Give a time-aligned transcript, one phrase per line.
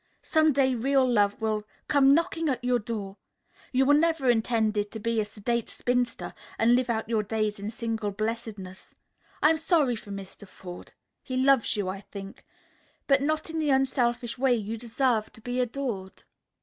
[0.23, 3.17] Some day real love will come knocking at your door.
[3.71, 7.69] You were never intended to be a sedate spinster and live out your days in
[7.69, 8.95] single blessedness.
[9.43, 10.47] I'm sorry for Mr.
[10.47, 10.93] Forde.
[11.21, 12.43] He loves you, I think.
[13.05, 16.23] But not in the unselfish way you deserve to be adored."